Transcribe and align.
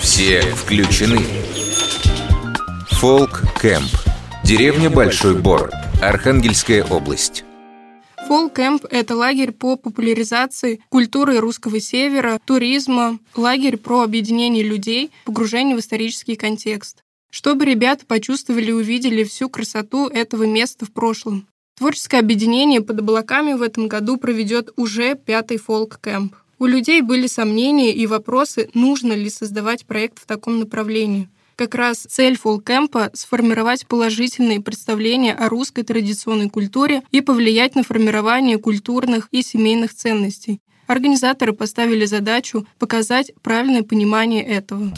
Все 0.00 0.40
включены. 0.40 1.20
Фолк 2.90 3.42
Кэмп. 3.60 3.90
Деревня 4.44 4.90
Большой 4.90 5.34
Бор. 5.34 5.70
Архангельская 6.00 6.84
область. 6.84 7.44
Фолк-кэмп– 8.28 8.86
это 8.90 9.16
лагерь 9.16 9.52
по 9.52 9.76
популяризации 9.76 10.80
культуры 10.88 11.38
русского 11.38 11.80
севера, 11.80 12.40
туризма, 12.44 13.18
лагерь 13.34 13.76
про 13.76 14.02
объединение 14.02 14.62
людей, 14.62 15.10
погружение 15.24 15.76
в 15.76 15.80
исторический 15.80 16.36
контекст. 16.36 17.02
Чтобы 17.30 17.64
ребята 17.64 18.06
почувствовали 18.06 18.70
и 18.70 18.72
увидели 18.72 19.24
всю 19.24 19.48
красоту 19.48 20.08
этого 20.08 20.44
места 20.44 20.86
в 20.86 20.92
прошлом. 20.92 21.46
Творческое 21.78 22.20
объединение 22.20 22.80
под 22.80 23.00
облаками 23.00 23.54
в 23.54 23.62
этом 23.62 23.88
году 23.88 24.16
проведет 24.16 24.70
уже 24.76 25.14
пятый 25.14 25.56
фолк-кэмп. 25.56 26.34
У 26.62 26.66
людей 26.66 27.00
были 27.00 27.26
сомнения 27.26 27.92
и 27.92 28.06
вопросы, 28.06 28.70
нужно 28.72 29.14
ли 29.14 29.28
создавать 29.28 29.84
проект 29.84 30.20
в 30.20 30.26
таком 30.26 30.60
направлении. 30.60 31.28
Как 31.56 31.74
раз 31.74 32.06
цель 32.08 32.38
фолкэмпа— 32.38 33.10
сформировать 33.14 33.84
положительные 33.88 34.60
представления 34.60 35.34
о 35.34 35.48
русской 35.48 35.82
традиционной 35.82 36.50
культуре 36.50 37.02
и 37.10 37.20
повлиять 37.20 37.74
на 37.74 37.82
формирование 37.82 38.58
культурных 38.58 39.26
и 39.32 39.42
семейных 39.42 39.92
ценностей. 39.92 40.60
Организаторы 40.86 41.52
поставили 41.52 42.04
задачу 42.04 42.64
показать 42.78 43.32
правильное 43.42 43.82
понимание 43.82 44.44
этого. 44.44 44.92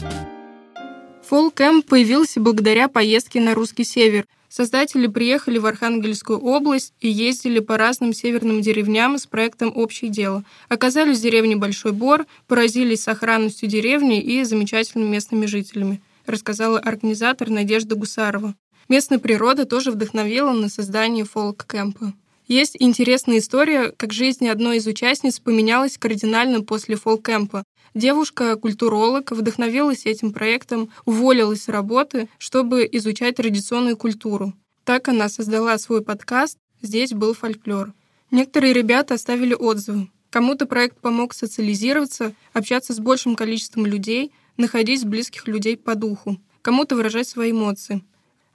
Фолкэмп 1.27 1.85
появился 1.85 2.39
благодаря 2.39 2.87
поездке 2.87 3.41
на 3.41 3.55
русский 3.55 3.83
север. 3.83 4.25
Создатели 4.47 5.07
приехали 5.07 5.57
в 5.57 5.65
Архангельскую 5.65 6.39
область 6.39 6.93
и 7.01 7.09
ездили 7.09 7.59
по 7.59 7.77
разным 7.77 8.13
северным 8.13 8.61
деревням 8.61 9.17
с 9.17 9.25
проектом 9.25 9.71
«Общее 9.75 10.09
дело». 10.09 10.43
Оказались 10.69 11.19
в 11.19 11.21
деревне 11.23 11.55
Большой 11.55 11.91
Бор, 11.91 12.25
поразились 12.47 13.03
сохранностью 13.03 13.67
деревни 13.67 14.21
и 14.21 14.43
замечательными 14.43 15.09
местными 15.09 15.45
жителями 15.45 16.01
рассказала 16.25 16.79
организатор 16.79 17.49
Надежда 17.49 17.95
Гусарова. 17.95 18.55
Местная 18.87 19.19
природа 19.19 19.65
тоже 19.65 19.91
вдохновила 19.91 20.51
на 20.51 20.69
создание 20.69 21.25
фолк-кэмпа. 21.25 22.13
Есть 22.47 22.75
интересная 22.79 23.39
история, 23.39 23.91
как 23.91 24.13
жизнь 24.13 24.47
одной 24.47 24.77
из 24.77 24.87
участниц 24.87 25.39
поменялась 25.39 25.97
кардинально 25.97 26.61
после 26.61 26.95
фолк-кэмпа. 26.95 27.63
Девушка-культуролог 27.93 29.31
вдохновилась 29.31 30.05
этим 30.05 30.31
проектом, 30.31 30.89
уволилась 31.05 31.63
с 31.63 31.69
работы, 31.69 32.27
чтобы 32.37 32.87
изучать 32.91 33.37
традиционную 33.37 33.97
культуру. 33.97 34.53
Так 34.83 35.07
она 35.07 35.29
создала 35.29 35.77
свой 35.77 36.03
подкаст 36.03 36.57
«Здесь 36.81 37.11
был 37.11 37.33
фольклор». 37.33 37.93
Некоторые 38.31 38.73
ребята 38.73 39.15
оставили 39.15 39.53
отзывы. 39.53 40.09
Кому-то 40.29 40.65
проект 40.65 40.99
помог 40.99 41.33
социализироваться, 41.33 42.33
общаться 42.53 42.93
с 42.93 42.99
большим 42.99 43.35
количеством 43.35 43.85
людей– 43.85 44.31
находить 44.57 45.05
близких 45.05 45.47
людей 45.47 45.77
по 45.77 45.95
духу, 45.95 46.37
кому-то 46.61 46.95
выражать 46.95 47.27
свои 47.27 47.51
эмоции. 47.51 48.03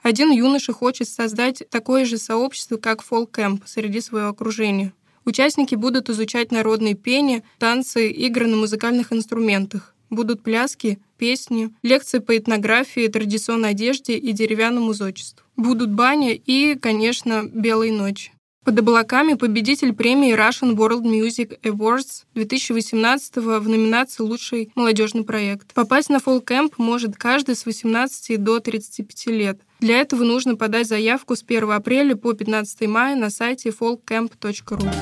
Один 0.01 0.31
юноша 0.31 0.73
хочет 0.73 1.07
создать 1.07 1.63
такое 1.69 2.05
же 2.05 2.17
сообщество, 2.17 2.77
как 2.77 3.03
фолк-кэмп 3.03 3.63
среди 3.65 4.01
своего 4.01 4.29
окружения. 4.29 4.93
Участники 5.25 5.75
будут 5.75 6.09
изучать 6.09 6.51
народные 6.51 6.95
пения, 6.95 7.43
танцы, 7.59 8.09
игры 8.09 8.47
на 8.47 8.57
музыкальных 8.57 9.13
инструментах. 9.13 9.93
Будут 10.09 10.41
пляски, 10.41 10.99
песни, 11.17 11.73
лекции 11.83 12.19
по 12.19 12.35
этнографии, 12.35 13.07
традиционной 13.07 13.69
одежде 13.69 14.17
и 14.17 14.31
деревянному 14.31 14.93
зодчеству. 14.93 15.45
Будут 15.55 15.91
бани 15.91 16.33
и, 16.33 16.75
конечно, 16.75 17.43
белые 17.43 17.93
ночи. 17.93 18.31
Под 18.63 18.77
облаками 18.77 19.33
победитель 19.33 19.93
премии 19.93 20.35
Russian 20.35 20.75
World 20.75 21.01
Music 21.01 21.59
Awards 21.61 22.25
2018 22.35 23.37
в 23.37 23.67
номинации 23.67 24.21
«Лучший 24.21 24.71
молодежный 24.75 25.23
проект». 25.23 25.73
Попасть 25.73 26.09
на 26.09 26.17
Camp 26.17 26.73
может 26.77 27.15
каждый 27.15 27.55
с 27.55 27.65
18 27.65 28.43
до 28.43 28.59
35 28.59 29.25
лет. 29.27 29.61
Для 29.81 29.99
этого 29.99 30.23
нужно 30.23 30.55
подать 30.55 30.87
заявку 30.87 31.35
с 31.35 31.43
1 31.43 31.71
апреля 31.71 32.15
по 32.15 32.33
15 32.33 32.87
мая 32.87 33.15
на 33.15 33.31
сайте 33.31 33.69
fallcamp.ru. 33.69 34.93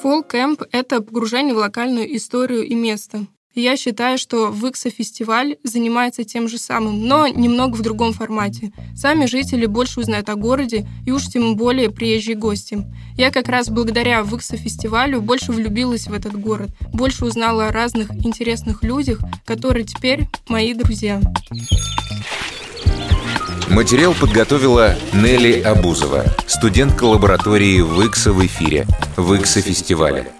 Fall 0.00 0.22
Camp— 0.30 0.64
это 0.70 1.00
погружение 1.00 1.54
в 1.54 1.58
локальную 1.58 2.16
историю 2.16 2.62
и 2.64 2.74
место. 2.76 3.26
Я 3.56 3.76
считаю, 3.76 4.16
что 4.18 4.52
Выкса 4.52 4.90
фестиваль 4.90 5.56
занимается 5.64 6.22
тем 6.22 6.46
же 6.46 6.58
самым, 6.58 7.08
но 7.08 7.26
немного 7.26 7.74
в 7.74 7.82
другом 7.82 8.12
формате. 8.12 8.70
Сами 8.94 9.26
жители 9.26 9.66
больше 9.66 9.98
узнают 9.98 10.28
о 10.28 10.36
городе 10.36 10.86
и 11.04 11.10
уж 11.10 11.26
тем 11.26 11.56
более 11.56 11.90
приезжие 11.90 12.36
гости. 12.36 12.84
Я 13.16 13.32
как 13.32 13.48
раз 13.48 13.70
благодаря 13.70 14.22
Выкса 14.22 14.56
фестивалю 14.56 15.20
больше 15.20 15.50
влюбилась 15.50 16.06
в 16.06 16.12
этот 16.12 16.38
город, 16.38 16.70
больше 16.92 17.24
узнала 17.24 17.68
о 17.68 17.72
разных 17.72 18.14
интересных 18.24 18.84
людях, 18.84 19.18
которые 19.44 19.84
теперь 19.84 20.28
мои 20.48 20.74
друзья. 20.74 21.20
Материал 23.68 24.14
подготовила 24.14 24.94
Нелли 25.12 25.60
Абузова, 25.60 26.24
студентка 26.46 27.04
лаборатории 27.04 27.80
ВИКСа 27.80 28.32
в 28.32 28.44
эфире, 28.46 28.86
ВИКСа 29.16 29.60
фестиваля. 29.60 30.35